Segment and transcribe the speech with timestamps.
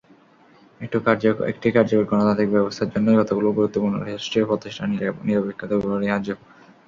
[0.81, 6.27] একটি কার্যকর গণতান্ত্রিক ব্যবস্থার জন্য কতগুলো গুরুত্বপূর্ণ রাষ্ট্রীয় প্রতিষ্ঠানের নিরপেক্ষতা অপরিহার্য।